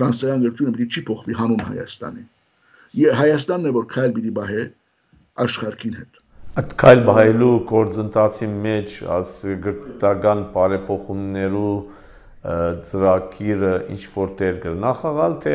[0.00, 2.24] ֆրանսիական գրթությունը պետք չի փոխվի հանուն Հայաստանի։
[2.92, 4.64] Հայաստանն է որ քայլ պիտի բահե
[5.42, 6.18] աշխարհքին հետ։
[6.60, 9.30] Այդ քայլ բահելու գործընթացի մեջ աս
[9.66, 11.76] գրթական բարեփոխումներու
[12.88, 15.54] ծրագիրը ինչ որտեղ կնախաղալ, թե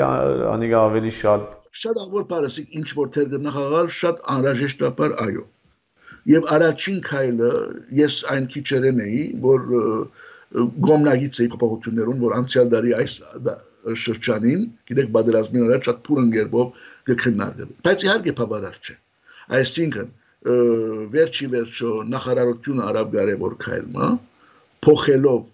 [0.56, 5.44] անիգա ավելի շատ շատ ավոր բարեսիկ ինչ որտեղ կնախաղալ, շատ անհրաժեշտաբար այո։
[6.34, 7.52] Եվ առաջին քայլը
[8.00, 9.68] ես այն քիչերեն էի, որ
[10.56, 13.16] գոմնագից էի փոփոխություններուն, որ անցյալ դարի այս
[14.04, 16.70] շրջանին, գիտեք, բادرազմին առաջ շատ փուլ ընկերով
[17.10, 18.96] կքննարկվի։ Բայց իհարկե բավարար չէ։
[19.58, 20.10] Այսինքն,
[21.18, 24.08] վերջի վերջո նախարարությունը արավ կարևոր քայլը,
[24.88, 25.52] փոխելով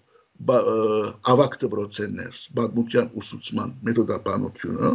[1.34, 4.90] ավակ դպրոցներս, բադմուտյան ուսուցման մեթոդապանությունը,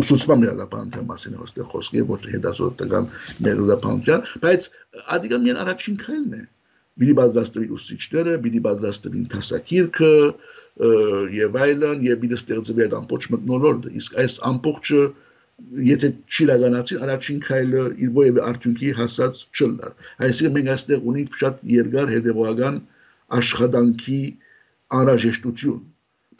[0.00, 3.08] ուսուցման մեդապանության մասին հստակ խոսքի ոչ հետազոտական
[3.46, 4.68] մեդապանության, բայց
[5.16, 6.42] ադիգամյան առաջին քայլն է։
[7.00, 10.12] Բիդի պատրաստվի ուսուցիչները, բիդի պատրաստվի տասակիրքը
[11.36, 15.02] եւ այլն, եւ բիդի ստեղծվի այդ ամբողջ մտնոլորտը։ Իսկ այս ամբողջը
[15.90, 19.96] եթե չիրականացի առաջին քայլը իր ովևէ արդյունքի հասած չլար։
[20.28, 22.78] Այսինքն մենք այստեղ ունենք շատ երկար հետևողական
[23.40, 24.20] աշխատանքի
[25.00, 25.80] անհրաժեշտություն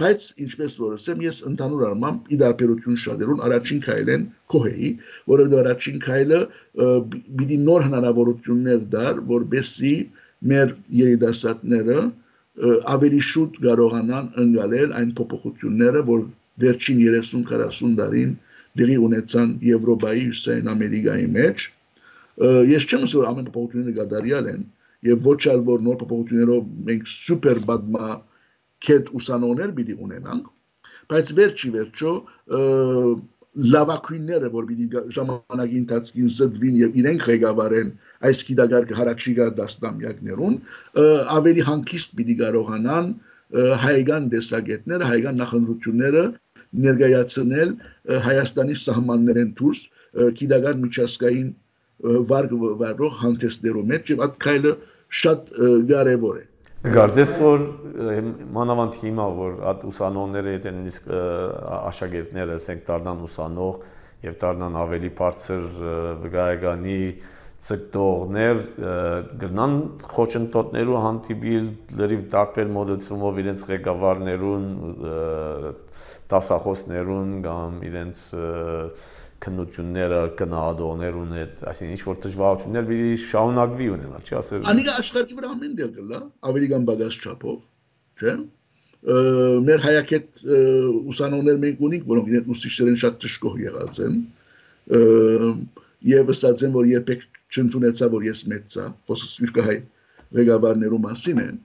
[0.00, 4.22] բայց ինչպես որ ասեմ ես ընդհանուր առմամբ իդարբերություն շատերուն առաջին քայլեն
[4.54, 4.90] կոհեի
[5.32, 6.38] որովհետև առաջին քայլը
[7.40, 9.92] պիտի նոր հնարավորություններ դար որբեսի
[10.48, 12.04] մեր երիտասարդները
[12.94, 16.22] ավելի շուտ կարողանան ընկալել այն փոփոխությունները որ
[16.64, 18.32] վերջին 30-40 տարին
[18.80, 21.66] դերի ունեցան Եվրոպայի հյուսային Ամերիկայի մեջ
[22.70, 24.64] ես չեմ ասում որ ամեն փոփոխությունները գադարյալ են
[25.10, 28.08] եւ ոչ այլ որ նոր փոփոխություններով մենք սուպեր բադմա
[28.86, 30.50] քետ ուսանողներ պիտի ունենանք
[31.10, 32.12] բայց վերջի վերջո
[33.50, 37.88] լավակույնները որ պիտի ժամանակի ընթացքին զդվին եւ իրենք ղեկավարեն
[38.28, 40.54] այս գիտակարգը հարաճիգա դաստամյակներուն
[41.36, 43.08] ավելի հանգիստ պիտի կարողանան
[43.84, 46.22] հայկական դեսագետները հայկական նախընտրությունները
[46.84, 47.74] ներկայացնել
[48.28, 49.80] Հայաստանի սահմաններեն դուրս
[50.38, 51.50] գիտական միջազգային
[52.30, 54.76] վարգ վարող հանդեսներով մեջ եւ այդ քայլը
[55.22, 55.50] շատ
[55.90, 56.49] կարևոր է
[56.80, 57.62] Գարձես որ
[58.56, 63.82] մանավանդ հիմա որ ուսանողները եթե նույնիսկ աշակերտները ասենք դառնան ուսանող
[64.24, 65.66] եւ դառնան ավելի բարձր
[66.22, 66.96] վկայականի
[67.68, 68.62] ցկտողներ
[69.44, 69.76] գնան
[70.14, 71.68] խոչընդոտներու հանդիպիլ
[72.00, 74.66] լրիվ տարբեր մոդեցումով իրենց ղեկավարներուն
[76.32, 78.24] դասախոսներուն կամ իրենց
[79.44, 85.52] քննությունները գնահատողներ ունետ, այսինքն ինչ որ դժվարություններ պիտի շարունակվի ունենալ, չի ասել։ Անիկա աշխարհի վրա
[85.54, 87.60] ամեն դեր գլա, ավելի կամ բագաս չափով,
[88.20, 88.34] չէ՞։
[89.70, 90.42] Մեր հայակետ
[91.14, 94.18] ուսանողներ մենք ունենք, որոնք իրենց ուսուցիչներն շատ ճշգոհ եղած են։
[96.10, 99.78] Եվ ասած են, որ երբեք չընդունեցա, որ ես մեծա, խոսքը հայ
[100.36, 101.56] ղեկավարներու մասին են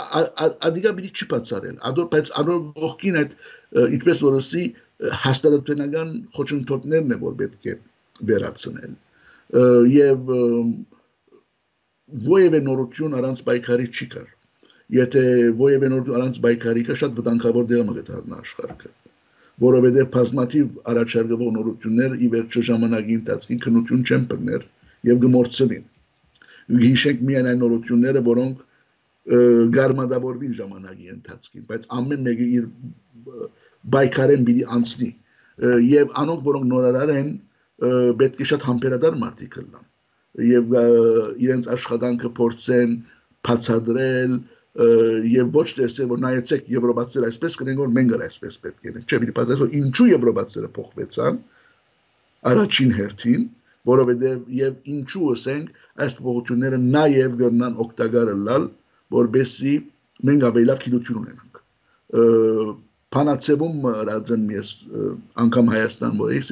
[0.00, 3.34] ադիգա պիտի չբացարել ադոր բայց ադոր ողքին այդ
[3.96, 4.62] ինչպես որ ասի
[5.24, 7.76] հաստատությունական խոչընդոտներն է որ պետք է
[8.30, 8.92] վերացնել
[9.94, 10.32] եւ
[12.36, 14.28] ովևէ նորություն առանց պայքարի չի կար
[15.00, 15.22] եթե
[15.54, 18.90] ովևէ նորություն առանց պայքարի կա շատ վտանգավոր դեր մը դառնա աշխարհը
[19.60, 24.66] որովհետև բազմաթիվ առաջարկվող նորություններ ի վերջո ժամանակի ընթացքին քննություն չեն բռներ
[25.10, 25.84] եւ գմորցվին
[26.84, 28.66] հիշենք միայն այն նորությունները որոնք
[29.76, 32.68] գարմադավորվին ժամանակի ընթացքին բայց ամեն մեկը իր
[33.94, 35.10] բայկարեն պիտի անցնի
[35.90, 37.30] եւ անոնք որոնք նորարար են
[38.20, 39.86] պետք է շատ համբերատար մարդիկ լինեն
[40.50, 40.74] եւ
[41.44, 42.96] իրենց աշխատանքը փորձեն
[43.48, 44.34] բացադրել
[45.30, 49.18] եւ ոչ տեսել որ նայեցեք եվրոպացիները այսպես կնեն որ մենք էլ այսպես պետք է չէ
[49.22, 51.40] պիտի բացել որ ինչու եվրոպացիները փոխվեցան
[52.50, 53.48] առաջին հերթին
[53.90, 58.68] որովհետեւ եւ ինչու ասենք այս փոխությունները նաեւ գտնան օգտակար լալ
[59.16, 59.74] որբեսի
[60.30, 61.60] մենք ավելի լավ գիտություն ունենանք
[63.14, 64.68] Փանացեվում ռադեն ես
[65.44, 66.50] անգամ Հայաստան որ ես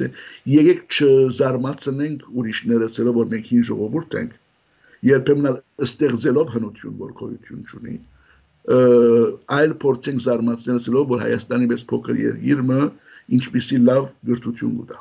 [0.53, 4.33] եկեք չզարմացնենք ուրիշները ցելով որ մենք հին ժողովուրդ ենք
[5.09, 7.95] երբեմն ստեղծելով հնություն որ գոյություն ունի
[9.59, 12.81] այլ փորձենք զարմացնել ցելով որ Հայաստանի մեծ փոքր երկիրը
[13.39, 14.99] ինչպիսի լավ գրթություն ուտա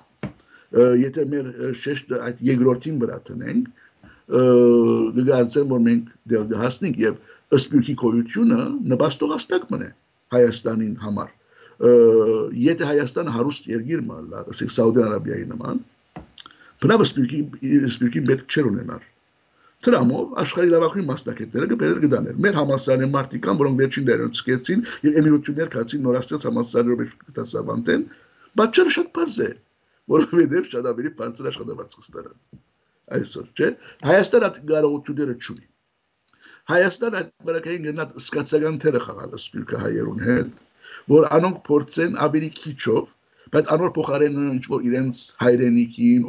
[1.03, 1.51] եթե մեր
[1.83, 3.69] շեշտը այդ երկրորդին վրա տնենք
[5.33, 7.19] գարցեմ որ մենք դեռ հասնենք եւ
[7.59, 8.61] ըսպյուրքի գոյությունը
[8.95, 9.91] նպաստողաստակ մնե
[10.37, 11.38] Հայաստանին համար
[11.79, 15.83] եթե Հայաստանը հարուստ երկիր մալա, ասենք Սաուդյան Արաբիայի նման,
[16.83, 17.39] բնավ սպիրկի
[17.95, 19.05] սպիրկի պետք չէր ունենար։
[19.87, 25.71] Դրամով աշխարհի լավագույն մասնակիցները կբերեր գտաներ։ Մեր համասարանի մարտիկան, որոնք վերջին դերերում սկեցին եւ էմիրություններ
[25.75, 28.03] կացին նորաստեղծ համասարներով դասավանդեն,
[28.59, 29.51] բայց շատ բարձ է,
[30.19, 32.39] որովհետեւ շատ ավելի բարձր աշխատավարձ կստանան։
[33.19, 33.69] Այսօր, չէ՞։
[34.09, 35.67] Հայաստանը կարողությունները չունի։
[36.69, 40.57] Հայաստանը այդ բարակային գնաց սկացական թերը խաղալ սպիրկը հայերուն հետ
[41.13, 43.13] որ անոնք փորձեն ավելի քիչով,
[43.55, 46.27] բայց անոր փոխարեն ինչ որ իրենց հայրենիքին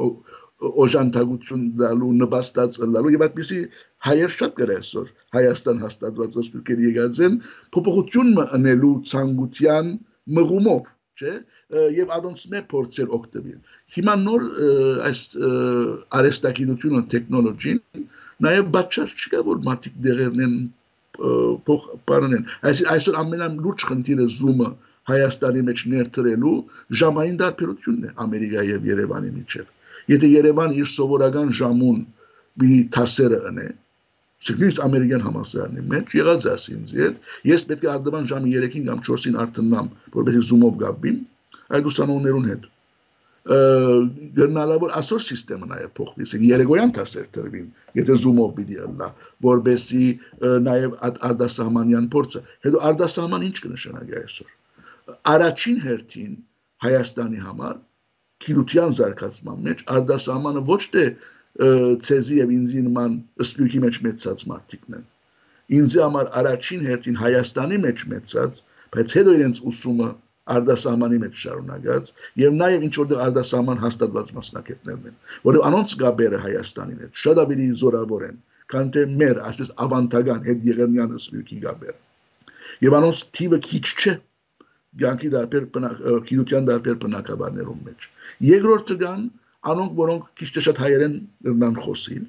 [0.59, 3.59] օժանդակություն դալու, նպաստած լալու եւ այդպեսի
[4.07, 7.35] հայեր շատ կր այսօր Հայաստան հաստատված ոսպուրքերի եկած են
[7.75, 9.91] փոփոխություն մնելու ցանկության
[10.39, 11.33] մղումով, չէ՞
[11.99, 13.57] եւ ադոնցներ փորձեր օգտվել։
[13.95, 14.45] Հիմա նոր
[15.09, 15.21] այս
[16.19, 17.81] արեստակինությունը տեխնոլոգին
[18.45, 20.55] նաեւ բաճար չկա որ մատիկ դեղերն են
[21.69, 24.69] փող բանեն այս այսօր ամենալուրջ խնդիրը զումը
[25.09, 26.55] Հայաստանի մեջ ներդրելու
[27.01, 32.01] ժամային դարբերությունն է Ամերիկայի եւ Երևանի միջեւ եթե Երևան իր սովորական ժամուն
[32.63, 33.67] մի թասերը ընե
[34.47, 37.15] Սիգնից ամերիկյան համասարանի մեջ եղած է ինձ հետ
[37.49, 41.17] ես պետք է արդեն ժամի 3-ին կամ 4-ին արթնամ որովհետեւ զումով գաբիմ
[41.79, 42.69] այդ ուսանողներուն հետ
[43.49, 49.07] գնալավոր ասոր սիստեմը նաև փոխվի, ասենք երեգոյան տասեր տրվին, եթե զումով պիտի ըլլա,
[49.45, 50.05] որբեսի
[50.67, 50.97] նաև
[51.29, 54.53] արդասահմանյան փորձը։ Հետո արդասահման ինչ կնշանակի այսօր։
[55.33, 56.33] Առաջին հերթին
[56.85, 57.79] Հայաստանի համար
[58.45, 61.05] քիրության զարգացման մեջ արդասահմանը ոչ թե
[62.05, 65.07] ցեզի եւ ինձի նման ըսպյուքի մեջ մեծած մարդիկն են։
[65.79, 68.61] Ինձի համար առաջին հերթին Հայաստանի մեջ մեծած,
[68.93, 70.09] բայց հետո իրենց ուսումը
[70.55, 75.17] արդասահմանի մեջ շարունակած եւ նաեւ ինչ որտեղ արդասահման հաստատված մասնակիցներն են,
[75.49, 78.39] որը անոնց գաբերը Հայաստանին հետ շատ ավելի զորավոր են,
[78.73, 81.97] քան թե մեր այսպես ավանդական հետ եղերնյան սպյութի գաբերը։
[82.85, 84.15] Եվ անոնց թիվը քիչ չէ
[84.99, 85.65] ցանկի դարբեր
[86.29, 88.05] քիլության դարբեր բնակավարներում մեջ։
[88.49, 89.25] Երկրորդը կան
[89.69, 91.15] անոնք, որոնք քիչ թե շատ հայերեն
[91.47, 92.25] լրնան խոսին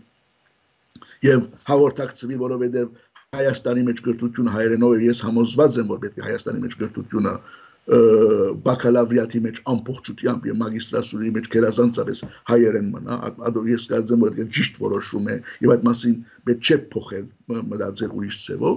[1.24, 2.88] եւ հաղորդակցվի, որովհետեւ
[3.30, 7.34] Հայաստանի մեջ գրթությունը հայերենով եւ ես համոզված եմ, որ պետք է Հայաստանի մեջ գրթությունը
[7.90, 13.16] բակալավրիատի մեջ ամբողջությամբ եւ մագիստրատուրի մեջ գերազանցապես հայերեն մնա,
[13.50, 16.14] ադո ես կարծեմ որ դա ճիշտ որոշում է եւ այդ մասին
[16.50, 17.26] պետք չէ փոխել
[17.70, 18.76] մտածել ուրիշ ձևով,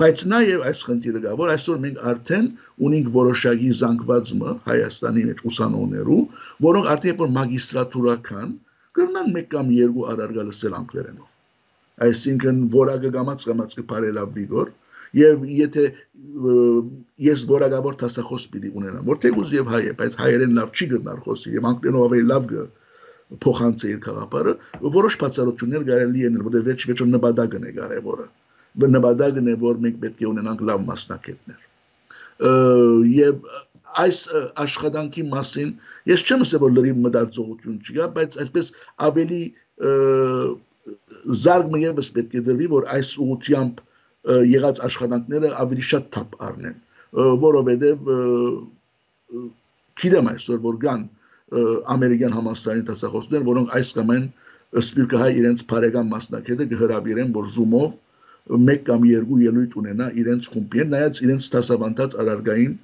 [0.00, 2.46] բայց նաեւ այս խնդիրը կա, որ այսօր մենք արդեն
[2.88, 6.22] ունենք որոշակի զանգվածը Հայաստանի մեջ ուսանողներու,
[6.66, 8.56] որոնք արդեն որ մագիստրատուրական
[8.96, 11.28] կրնան մեկ կամ երկու առարգա լսել անգլերենով։
[12.08, 14.72] Այսինքն որակը գամած գամած կփարելավի գոր
[15.18, 15.84] եւ եթե
[17.24, 21.20] ես որակավոր տասախոս պիտի ունենամ, որ թեկուզ եւ հայ է, բայց հայերեն լավ չի գտնար
[21.26, 22.64] խոսի եւ անգլերենով ավելի լավ գ
[23.44, 24.54] փոխանցի իր քաղաքարը,
[24.94, 28.26] որոշ բացառություններ կարելի են, որտեղ վերջ վերջո նպատակն է կարևորը։
[28.84, 31.60] Որ նպատակն է, որ մենք պետք է ունենանք լավ մասնակիցներ։
[33.14, 33.48] Եվ
[34.04, 34.18] այս
[34.64, 35.72] աշխատանքի մասին
[36.10, 38.70] ես չեմ ասել որ լրիվ մտածողություն չկա, բայց այսպես
[39.08, 39.42] ավելի
[41.44, 43.82] զարգ մյևս պետք է դրվի, որ այս ուղությամբ
[44.24, 46.76] եղած աշխատանքները ավելի շատ թափ առնեն,
[47.44, 48.08] որովհետև
[50.02, 51.04] գիտեմ այսօր որ կան
[51.94, 54.24] ամերիկյան համասարանի տասախոսներ, որոնք այս կամ այն
[54.84, 61.20] սպիրկահայ իրենց բարեկամ մասնակետը կհրավիրեն, որ զումով մեկ կամ երկու ելույթ ունենա իրենց խումբին, նայած
[61.24, 62.74] իրենց տասավանդած արարգային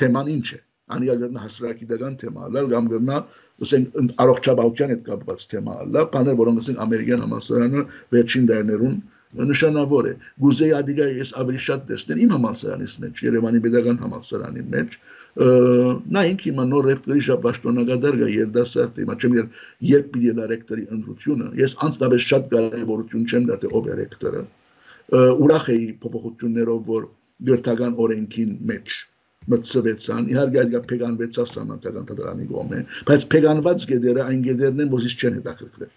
[0.00, 0.58] թեման ինչ է
[0.96, 3.20] անի գերնա հասարակիդական թեմա լալ կամ գերնա
[3.66, 7.84] ասենք առողջապահության հետ կապված թեմա լա բաներ որոնք ասենք ամերիկյան համասարանը
[8.16, 8.98] վերջին դարներուն
[9.36, 10.14] նշանավոր է.
[10.44, 14.98] Գուզեի ադիգա ես ավելի շատ տեսնել իմ համալսարանից մեջ Երևանի Պետական համալսարանի մեջ
[15.36, 19.34] նա ինքը հիմա նոր ռեկտորի շաբաշտոնակադար գա երդասարտ հիմա չեմ
[19.88, 24.40] երբ պիտի լա ռեկտորի ընտրությունը ես անձնապես շատ կարևորություն չեմ դատի ով է ռեկտորը
[25.44, 27.04] ուրախ էի փոփոխություններով որ
[27.50, 28.96] գրթական օրենքին մեջ
[29.52, 32.80] մտցվեցան իհարկե այդ փեգանվեցավ սանատական դրանի գոմե
[33.12, 35.92] բայց փեգանված գեդերը այն գեդերն են ոզից չեն հետաքրքրել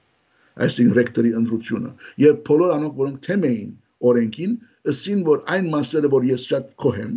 [0.65, 1.91] այսինքն ռեկտորի ընտրությունը
[2.23, 3.71] եւ բոլոր անոնք որոնք թեմ էին
[4.11, 4.55] օրենքին
[4.93, 7.13] ըսին որ այն մասերը որ ես շատ կողեմ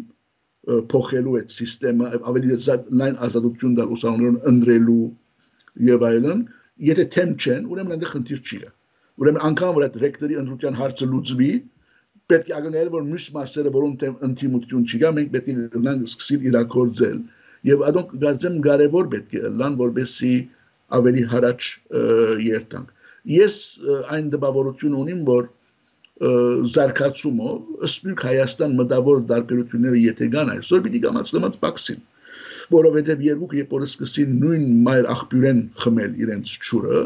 [0.92, 2.58] փոխելու այդ համակարգը ավելի
[3.02, 5.02] լայն ազատություն տալ ուսանողներուն ընտրելու
[5.90, 6.46] եւ այլն
[6.92, 8.72] եթե թեմ չեն ուրեմն այնտեղ խնդիր չի գա
[9.22, 11.52] ուրեմն անգամ որ այդ ռեկտորի ընտրության հարցը լուծվի
[12.32, 17.18] պետք է ակնկալել, որ մյուս մասերը, որոնց ընդդիմություն չկա, մենք պետք է նրանք սկսել իրակորձել։
[17.68, 20.32] Եվ adonk գարձեմ կարևոր պետք է լան, որբեսի
[20.98, 21.68] ավելի հարաճ
[22.46, 23.56] երթանք։ Ես
[24.12, 25.50] այն դպավորություն ունիմ, որ
[26.22, 32.02] զարգացումով ըստ Հայաստան մտավոր դարբերությունները եթե կան այսօր պիտի կամացնված բացին
[32.72, 37.00] որովհետև երկուք երբ որ սկսին նույն մայր աղբյուրեն խմել իրենց ճուրը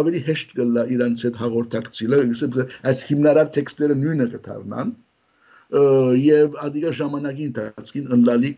[0.00, 2.20] ավելի հեշտ կլա իրանց հետ հաղորդակցելը,
[2.88, 4.92] այս հիմնարար տեքստերը նույնը կդառնան
[6.24, 8.52] եւ ադիգա ժամանակի ընթացքին ընլալի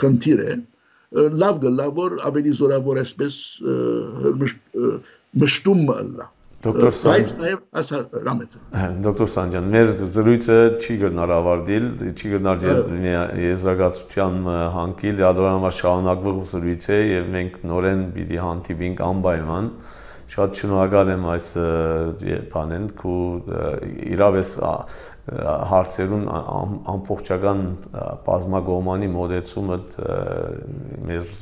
[0.00, 0.56] խնդիր է
[1.42, 3.36] լավ գլա որ ավելի զորավոր այսպես
[5.38, 6.28] մշտում լա
[6.60, 8.56] Դոկտոր Սանջան, նաև ասա ռամեց։
[9.04, 12.66] Դոկտոր Սանջան, մեր զրույցը չի գնար ավարտիլ, չի գնար
[13.40, 19.72] եզրակացության հանկիլ, ադորամա շարունակվող զրույց է եւ մենք նորեն պիտի հանդիպինք անպայման
[20.30, 21.46] շատ շնորհակալ եմ այս
[22.52, 23.22] բանեն քու
[24.14, 24.52] իրավես
[25.30, 26.22] հարցերուն
[26.90, 27.60] ամբողջական
[28.26, 29.76] բազմագոմանի մոդեցումը
[31.10, 31.34] մեր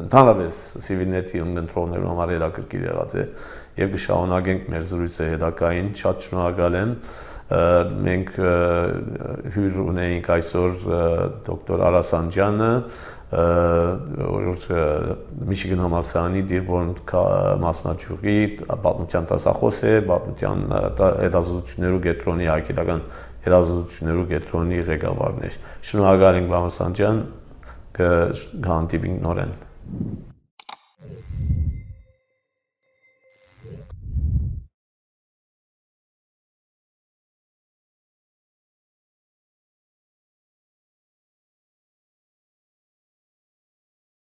[0.00, 3.24] ընդհանրապես civilnet-ի ընտրողներու համար հետաքրքիր եղած է
[3.82, 6.94] եւ կշարունակենք մեր զրույցը հետակային շատ շնորհակալ եմ
[8.08, 8.32] մենք
[9.54, 10.74] հյուր ունեինք այսօր
[11.46, 12.72] դոկտոր Արասանջյանը
[13.28, 14.46] որ
[15.48, 16.92] Միչիգան համալսարանի Դիրբոն
[17.64, 18.36] մասնաճյուղի
[18.68, 20.62] պատմության տասախոս է, պատմության
[21.26, 23.04] հետազոտություններու կենտրոնի հայկական
[23.48, 25.52] հետազոտություններու կենտրոնի ղեկավարն է։
[25.90, 27.22] Շնորհակալ ենք Բամասան ջան,
[28.00, 29.54] կհանդիպինք նորեն։